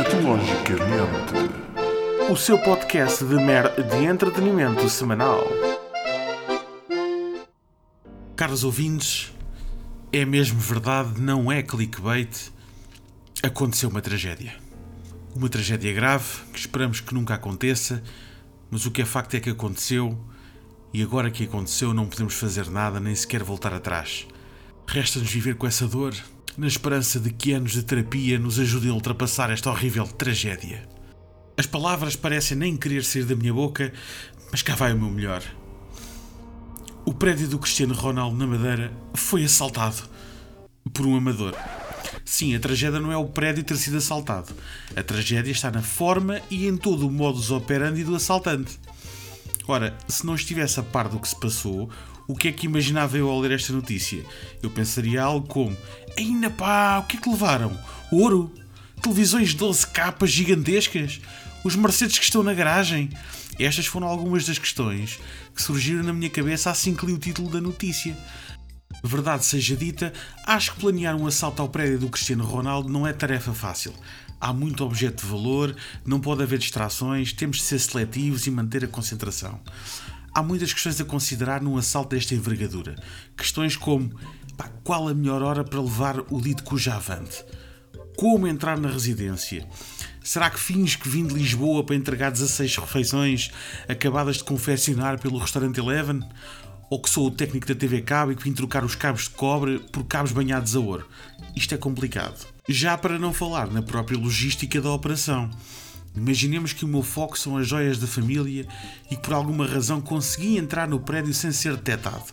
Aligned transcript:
Escatologicamente. 0.00 1.34
O 2.30 2.36
seu 2.36 2.58
podcast 2.58 3.22
de 3.22 3.34
mer 3.34 3.70
de 3.74 4.04
entretenimento 4.06 4.88
semanal. 4.88 5.42
Caros 8.34 8.64
ouvintes, 8.64 9.30
é 10.10 10.24
mesmo 10.24 10.58
verdade, 10.58 11.20
não 11.20 11.52
é 11.52 11.62
clickbait. 11.62 12.50
Aconteceu 13.42 13.90
uma 13.90 14.00
tragédia. 14.00 14.54
Uma 15.34 15.50
tragédia 15.50 15.92
grave 15.92 16.44
que 16.50 16.58
esperamos 16.58 17.00
que 17.00 17.12
nunca 17.12 17.34
aconteça, 17.34 18.02
mas 18.70 18.86
o 18.86 18.90
que 18.90 19.02
é 19.02 19.04
facto 19.04 19.34
é 19.34 19.40
que 19.40 19.50
aconteceu 19.50 20.18
e 20.94 21.02
agora 21.02 21.30
que 21.30 21.44
aconteceu 21.44 21.92
não 21.92 22.06
podemos 22.06 22.32
fazer 22.32 22.70
nada 22.70 22.98
nem 23.00 23.14
sequer 23.14 23.42
voltar 23.42 23.74
atrás. 23.74 24.26
Resta-nos 24.86 25.30
viver 25.30 25.56
com 25.56 25.66
essa 25.66 25.86
dor, 25.86 26.14
na 26.56 26.66
esperança 26.66 27.18
de 27.18 27.30
que 27.30 27.52
anos 27.52 27.72
de 27.72 27.82
terapia 27.82 28.38
nos 28.38 28.58
ajudem 28.58 28.90
a 28.90 28.94
ultrapassar 28.94 29.50
esta 29.50 29.70
horrível 29.70 30.06
tragédia. 30.06 30.88
As 31.56 31.66
palavras 31.66 32.16
parecem 32.16 32.56
nem 32.56 32.76
querer 32.76 33.04
sair 33.04 33.24
da 33.24 33.36
minha 33.36 33.52
boca, 33.52 33.92
mas 34.50 34.62
cá 34.62 34.74
vai 34.74 34.92
o 34.92 34.98
meu 34.98 35.10
melhor. 35.10 35.42
O 37.04 37.14
prédio 37.14 37.48
do 37.48 37.58
Cristiano 37.58 37.94
Ronaldo 37.94 38.36
na 38.36 38.46
Madeira 38.46 38.92
foi 39.14 39.44
assaltado 39.44 40.02
por 40.92 41.06
um 41.06 41.16
amador. 41.16 41.54
Sim, 42.24 42.54
a 42.54 42.60
tragédia 42.60 43.00
não 43.00 43.10
é 43.10 43.16
o 43.16 43.26
prédio 43.26 43.64
ter 43.64 43.76
sido 43.76 43.96
assaltado. 43.96 44.54
A 44.94 45.02
tragédia 45.02 45.50
está 45.50 45.70
na 45.70 45.82
forma 45.82 46.40
e 46.50 46.66
em 46.66 46.76
todo 46.76 47.06
o 47.06 47.10
modus 47.10 47.50
operandi 47.50 48.04
do 48.04 48.14
assaltante. 48.14 48.78
Ora, 49.66 49.96
se 50.08 50.24
não 50.24 50.34
estivesse 50.34 50.80
a 50.80 50.82
par 50.82 51.08
do 51.08 51.18
que 51.18 51.28
se 51.28 51.38
passou, 51.38 51.90
o 52.30 52.34
que 52.36 52.48
é 52.48 52.52
que 52.52 52.66
imaginava 52.66 53.16
eu 53.16 53.28
ao 53.28 53.40
ler 53.40 53.52
esta 53.52 53.72
notícia? 53.72 54.24
Eu 54.62 54.70
pensaria 54.70 55.22
algo 55.22 55.46
como: 55.46 55.76
Ainda 56.16 56.48
pá, 56.48 56.98
o 56.98 57.04
que 57.04 57.16
é 57.16 57.20
que 57.20 57.28
levaram? 57.28 57.76
Ouro? 58.12 58.52
Televisões 59.02 59.50
de 59.50 59.56
12 59.56 59.86
capas 59.88 60.30
gigantescas? 60.30 61.20
Os 61.64 61.74
Mercedes 61.74 62.18
que 62.18 62.24
estão 62.24 62.42
na 62.42 62.54
garagem? 62.54 63.10
Estas 63.58 63.86
foram 63.86 64.06
algumas 64.06 64.46
das 64.46 64.58
questões 64.58 65.18
que 65.54 65.60
surgiram 65.60 66.02
na 66.02 66.12
minha 66.12 66.30
cabeça 66.30 66.70
assim 66.70 66.94
que 66.94 67.04
li 67.04 67.12
o 67.12 67.18
título 67.18 67.50
da 67.50 67.60
notícia. 67.60 68.16
Verdade 69.02 69.44
seja 69.44 69.76
dita, 69.76 70.12
acho 70.46 70.74
que 70.74 70.80
planear 70.80 71.16
um 71.16 71.26
assalto 71.26 71.62
ao 71.62 71.68
prédio 71.68 71.98
do 71.98 72.08
Cristiano 72.08 72.44
Ronaldo 72.44 72.88
não 72.88 73.06
é 73.06 73.12
tarefa 73.12 73.52
fácil. 73.52 73.92
Há 74.40 74.52
muito 74.52 74.84
objeto 74.84 75.22
de 75.22 75.30
valor, 75.30 75.76
não 76.04 76.20
pode 76.20 76.42
haver 76.42 76.58
distrações, 76.58 77.32
temos 77.32 77.58
de 77.58 77.64
ser 77.64 77.78
seletivos 77.78 78.46
e 78.46 78.50
manter 78.50 78.84
a 78.84 78.88
concentração. 78.88 79.60
Há 80.32 80.42
muitas 80.42 80.72
questões 80.72 81.00
a 81.00 81.04
considerar 81.04 81.60
num 81.60 81.76
assalto 81.76 82.14
desta 82.14 82.34
envergadura. 82.34 82.94
Questões 83.36 83.76
como 83.76 84.10
pá, 84.56 84.70
qual 84.84 85.08
a 85.08 85.14
melhor 85.14 85.42
hora 85.42 85.64
para 85.64 85.80
levar 85.80 86.20
o 86.30 86.40
dito 86.40 86.62
cuja 86.62 86.94
avante? 86.94 87.44
Como 88.16 88.46
entrar 88.46 88.78
na 88.78 88.88
residência? 88.88 89.66
Será 90.22 90.48
que 90.48 90.60
fins 90.60 90.94
que 90.94 91.08
vim 91.08 91.26
de 91.26 91.34
Lisboa 91.34 91.82
para 91.82 91.96
entregar 91.96 92.30
16 92.30 92.76
refeições 92.76 93.50
acabadas 93.88 94.36
de 94.36 94.44
confeccionar 94.44 95.18
pelo 95.18 95.38
restaurante 95.38 95.80
Eleven? 95.80 96.20
Ou 96.88 97.00
que 97.00 97.10
sou 97.10 97.26
o 97.26 97.30
técnico 97.30 97.66
da 97.66 97.74
TV 97.74 98.02
Cabo 98.02 98.30
e 98.30 98.36
que 98.36 98.44
vim 98.44 98.52
trocar 98.52 98.84
os 98.84 98.94
cabos 98.94 99.22
de 99.22 99.30
cobre 99.30 99.78
por 99.90 100.04
cabos 100.04 100.32
banhados 100.32 100.76
a 100.76 100.80
ouro? 100.80 101.08
Isto 101.56 101.74
é 101.74 101.78
complicado. 101.78 102.46
Já 102.68 102.96
para 102.96 103.18
não 103.18 103.32
falar 103.32 103.68
na 103.68 103.82
própria 103.82 104.18
logística 104.18 104.80
da 104.80 104.90
operação. 104.90 105.50
Imaginemos 106.14 106.72
que 106.72 106.84
o 106.84 106.88
meu 106.88 107.02
foco 107.02 107.38
são 107.38 107.56
as 107.56 107.66
joias 107.66 107.98
da 107.98 108.06
família 108.06 108.66
e 109.10 109.16
que 109.16 109.22
por 109.22 109.34
alguma 109.34 109.66
razão 109.66 110.00
consegui 110.00 110.58
entrar 110.58 110.88
no 110.88 111.00
prédio 111.00 111.32
sem 111.32 111.52
ser 111.52 111.76
detectado. 111.76 112.24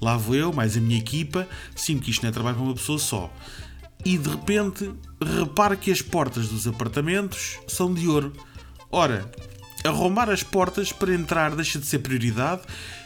Lá 0.00 0.16
vou 0.16 0.34
eu, 0.34 0.52
mais 0.52 0.76
a 0.76 0.80
minha 0.80 0.98
equipa, 0.98 1.46
sim 1.76 1.98
que 1.98 2.10
isto 2.10 2.22
não 2.22 2.30
é 2.30 2.32
trabalho 2.32 2.56
para 2.56 2.64
uma 2.64 2.74
pessoa 2.74 2.98
só. 2.98 3.32
E 4.04 4.16
de 4.16 4.30
repente 4.30 4.90
repara 5.22 5.76
que 5.76 5.90
as 5.90 6.00
portas 6.00 6.48
dos 6.48 6.66
apartamentos 6.66 7.58
são 7.68 7.92
de 7.92 8.08
ouro. 8.08 8.32
Ora, 8.90 9.30
arrombar 9.84 10.30
as 10.30 10.42
portas 10.42 10.90
para 10.90 11.14
entrar 11.14 11.54
deixa 11.54 11.78
de 11.78 11.84
ser 11.84 11.98
prioridade 11.98 12.62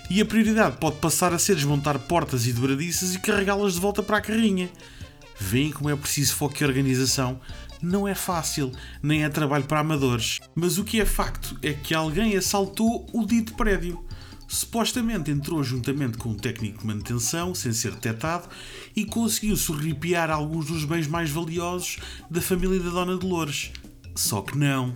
e 0.08 0.20
a 0.20 0.24
prioridade 0.24 0.76
pode 0.78 0.96
passar 0.96 1.32
a 1.32 1.38
ser 1.38 1.56
desmontar 1.56 1.98
portas 1.98 2.46
e 2.46 2.52
dobradiças 2.52 3.14
e 3.14 3.18
carregá-las 3.18 3.74
de 3.74 3.80
volta 3.80 4.02
para 4.02 4.18
a 4.18 4.20
carrinha. 4.20 4.70
Veem 5.38 5.72
como 5.72 5.90
é 5.90 5.96
preciso 5.96 6.36
foco 6.36 6.54
e 6.60 6.64
organização 6.64 7.40
não 7.84 8.08
é 8.08 8.14
fácil, 8.14 8.72
nem 9.02 9.24
é 9.24 9.28
trabalho 9.28 9.64
para 9.64 9.80
amadores. 9.80 10.40
Mas 10.54 10.78
o 10.78 10.84
que 10.84 11.00
é 11.00 11.06
facto 11.06 11.56
é 11.62 11.72
que 11.72 11.94
alguém 11.94 12.36
assaltou 12.36 13.06
o 13.12 13.24
dito 13.24 13.54
prédio. 13.54 14.04
Supostamente 14.48 15.30
entrou 15.30 15.62
juntamente 15.62 16.16
com 16.16 16.30
um 16.30 16.36
técnico 16.36 16.80
de 16.80 16.86
manutenção, 16.86 17.54
sem 17.54 17.72
ser 17.72 17.92
detectado, 17.92 18.48
e 18.94 19.04
conseguiu 19.04 19.56
sorripiar 19.56 20.30
alguns 20.30 20.66
dos 20.66 20.84
bens 20.84 21.06
mais 21.06 21.30
valiosos 21.30 21.98
da 22.30 22.40
família 22.40 22.78
da 22.80 22.90
Dona 22.90 23.16
Dolores. 23.16 23.72
Só 24.14 24.42
que 24.42 24.56
não. 24.56 24.94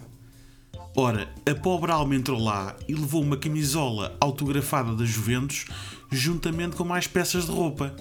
Ora, 0.97 1.29
a 1.49 1.55
pobre 1.55 1.93
alma 1.93 2.15
entrou 2.15 2.43
lá 2.43 2.77
e 2.89 2.95
levou 2.95 3.23
uma 3.23 3.37
camisola 3.37 4.17
autografada 4.21 4.95
da 4.95 5.05
Juventus, 5.05 5.67
juntamente 6.11 6.77
com 6.77 6.85
mais 6.85 7.07
peças 7.07 7.47
de 7.47 7.51
roupa. 7.51 7.95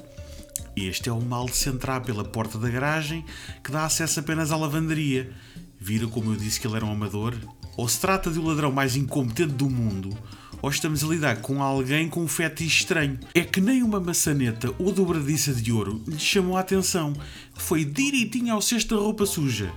Este 0.79 1.09
é 1.09 1.11
o 1.11 1.19
mal 1.19 1.47
de 1.47 1.57
se 1.57 1.69
entrar 1.69 2.01
pela 2.01 2.23
porta 2.23 2.59
da 2.59 2.69
garagem 2.69 3.25
que 3.63 3.71
dá 3.71 3.83
acesso 3.83 4.19
apenas 4.19 4.51
à 4.51 4.55
lavanderia. 4.55 5.33
Vira 5.79 6.05
como 6.05 6.31
eu 6.31 6.35
disse 6.35 6.59
que 6.59 6.67
ele 6.67 6.75
era 6.75 6.85
um 6.85 6.91
amador? 6.91 7.33
Ou 7.75 7.89
se 7.89 7.99
trata 7.99 8.29
de 8.29 8.37
o 8.37 8.43
ladrão 8.45 8.71
mais 8.71 8.95
incompetente 8.95 9.53
do 9.53 9.67
mundo, 9.67 10.15
ou 10.61 10.69
estamos 10.69 11.03
a 11.03 11.07
lidar 11.07 11.37
com 11.37 11.63
alguém 11.63 12.07
com 12.07 12.21
um 12.21 12.27
fetiche 12.27 12.81
estranho. 12.81 13.19
É 13.33 13.41
que 13.41 13.59
nem 13.59 13.81
uma 13.81 13.99
maçaneta 13.99 14.71
ou 14.77 14.91
dobradiça 14.91 15.51
de 15.51 15.71
ouro 15.71 15.99
lhe 16.07 16.19
chamou 16.19 16.55
a 16.55 16.59
atenção. 16.59 17.11
Foi 17.55 17.83
direitinho 17.83 18.53
ao 18.53 18.61
cesto 18.61 18.95
da 18.95 19.01
roupa 19.01 19.25
suja. 19.25 19.73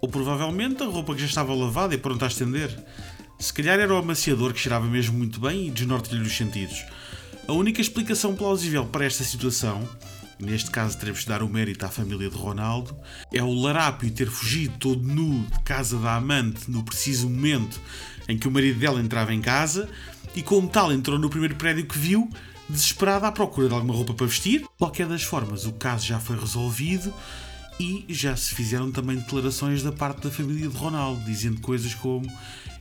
Ou 0.00 0.08
provavelmente 0.08 0.82
a 0.82 0.86
roupa 0.86 1.14
que 1.14 1.20
já 1.20 1.26
estava 1.26 1.54
lavada 1.54 1.94
e 1.94 1.98
pronta 1.98 2.24
a 2.24 2.28
estender. 2.28 2.82
Se 3.38 3.52
calhar 3.52 3.78
era 3.78 3.92
o 3.92 3.98
amaciador 3.98 4.54
que 4.54 4.60
cheirava 4.60 4.86
mesmo 4.86 5.18
muito 5.18 5.38
bem 5.38 5.68
e 5.68 5.70
desnorte-lhe 5.70 6.22
os 6.22 6.34
sentidos. 6.34 6.82
A 7.46 7.52
única 7.52 7.82
explicação 7.82 8.34
plausível 8.34 8.86
para 8.86 9.04
esta 9.04 9.22
situação 9.22 9.86
neste 10.40 10.70
caso 10.70 10.98
teremos 10.98 11.20
de 11.20 11.26
dar 11.26 11.42
o 11.42 11.48
mérito 11.48 11.84
à 11.84 11.88
família 11.88 12.30
de 12.30 12.36
Ronaldo, 12.36 12.96
é 13.32 13.42
o 13.42 13.52
larápio 13.52 14.10
ter 14.10 14.30
fugido 14.30 14.74
todo 14.78 15.02
nu 15.02 15.44
de 15.44 15.60
casa 15.60 15.98
da 15.98 16.16
amante 16.16 16.70
no 16.70 16.82
preciso 16.82 17.28
momento 17.28 17.80
em 18.28 18.38
que 18.38 18.48
o 18.48 18.50
marido 18.50 18.78
dela 18.78 19.00
entrava 19.00 19.34
em 19.34 19.40
casa 19.40 19.88
e, 20.34 20.42
como 20.42 20.68
tal, 20.68 20.92
entrou 20.92 21.18
no 21.18 21.28
primeiro 21.28 21.56
prédio 21.56 21.86
que 21.86 21.98
viu, 21.98 22.30
desesperado 22.68 23.26
à 23.26 23.32
procura 23.32 23.68
de 23.68 23.74
alguma 23.74 23.94
roupa 23.94 24.14
para 24.14 24.26
vestir. 24.26 24.60
De 24.60 24.68
qualquer 24.78 25.06
das 25.06 25.22
formas, 25.22 25.66
o 25.66 25.72
caso 25.72 26.06
já 26.06 26.20
foi 26.20 26.38
resolvido 26.38 27.12
e 27.78 28.04
já 28.08 28.36
se 28.36 28.54
fizeram 28.54 28.92
também 28.92 29.16
declarações 29.16 29.82
da 29.82 29.90
parte 29.90 30.22
da 30.22 30.30
família 30.30 30.68
de 30.68 30.76
Ronaldo, 30.76 31.24
dizendo 31.24 31.60
coisas 31.60 31.94
como 31.94 32.30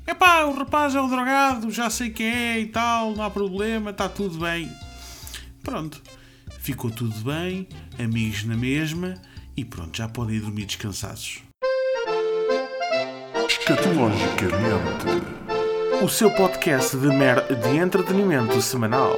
Epá, 0.06 0.44
o 0.46 0.54
rapaz 0.54 0.96
é 0.96 1.02
um 1.02 1.10
drogado, 1.10 1.72
já 1.72 1.90
sei 1.90 2.10
quem 2.10 2.26
é 2.26 2.60
e 2.60 2.66
tal, 2.68 3.16
não 3.16 3.24
há 3.24 3.30
problema, 3.30 3.92
está 3.92 4.10
tudo 4.10 4.40
bem. 4.40 4.72
Pronto 5.64 6.02
ficou 6.70 6.92
tudo 6.92 7.16
bem, 7.22 7.68
amigos 7.98 8.44
na 8.44 8.56
mesma 8.56 9.16
e 9.58 9.66
pronto, 9.66 9.98
já 9.98 10.08
podem 10.08 10.36
ir 10.36 10.42
dormir 10.42 10.66
descansados. 10.66 11.42
Escatologicamente. 13.50 16.04
O 16.04 16.08
seu 16.08 16.30
podcast 16.30 16.96
de 16.96 17.08
mer 17.08 17.44
de 17.48 17.76
entretenimento 17.76 18.62
semanal. 18.62 19.18